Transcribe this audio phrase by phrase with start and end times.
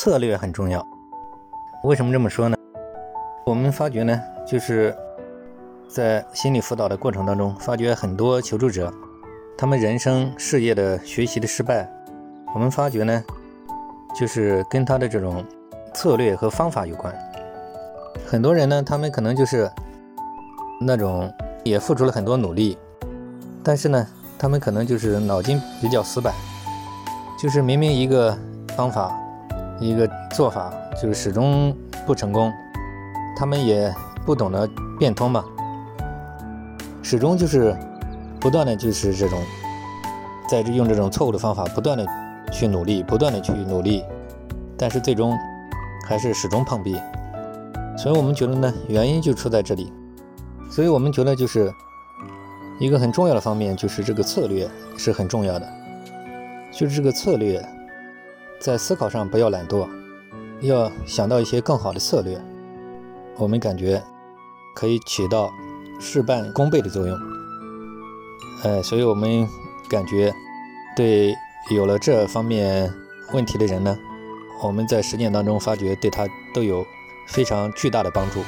[0.00, 0.86] 策略很重要。
[1.82, 2.56] 为什么这么说呢？
[3.44, 4.96] 我们发觉呢，就是
[5.88, 8.94] 在心理辅导的过程当中，发觉很多求助者，
[9.56, 11.90] 他们人生事业的学习的失败，
[12.54, 13.24] 我们发觉呢，
[14.16, 15.44] 就是跟他的这种
[15.92, 17.12] 策略和方法有关。
[18.24, 19.68] 很多人呢，他们可能就是
[20.80, 21.28] 那种
[21.64, 22.78] 也付出了很多努力，
[23.64, 24.06] 但是呢，
[24.38, 26.32] 他们可能就是脑筋比较死板，
[27.36, 28.38] 就是明明一个
[28.76, 29.12] 方法、
[29.80, 31.74] 一个做法，就是始终
[32.06, 32.52] 不成功，
[33.36, 33.92] 他们也
[34.26, 35.44] 不懂得变通嘛，
[37.02, 37.76] 始终就是
[38.40, 39.40] 不断的就是这种
[40.48, 42.06] 在用这种错误的方法不断的
[42.52, 44.04] 去努力，不断的去努力，
[44.76, 45.36] 但是最终
[46.06, 47.00] 还是始终碰壁。
[47.96, 49.92] 所以我们觉得呢，原因就出在这里。
[50.70, 51.72] 所以我们觉得就是
[52.78, 55.66] 一个很重要的方面，就是这个策略是很重要的。
[56.70, 57.60] 就是这个策略，
[58.60, 59.88] 在思考上不要懒惰，
[60.60, 62.40] 要想到一些更好的策略。
[63.36, 64.02] 我们感觉
[64.74, 65.50] 可以起到
[66.00, 67.18] 事半功倍的作用。
[68.64, 69.48] 呃，所以我们
[69.88, 70.34] 感觉
[70.96, 71.34] 对
[71.70, 72.92] 有了这方面
[73.32, 73.96] 问题的人呢，
[74.62, 76.84] 我们在实践当中发觉对他都有。
[77.30, 78.40] 非常巨大的帮助。